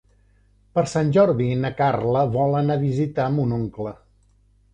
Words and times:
Per 0.77 0.83
Sant 0.93 1.11
Jordi 1.17 1.49
na 1.65 1.71
Carla 1.81 2.23
vol 2.37 2.57
anar 2.63 2.79
a 2.81 2.85
visitar 2.87 3.29
mon 3.37 3.55
oncle. 3.61 3.95